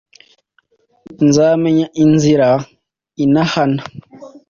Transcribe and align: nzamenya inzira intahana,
nzamenya 1.25 1.87
inzira 2.03 2.49
intahana, 3.23 3.83